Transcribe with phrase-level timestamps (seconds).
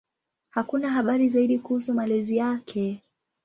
[0.49, 3.01] Hakuna habari zaidi kuhusu malezi yake.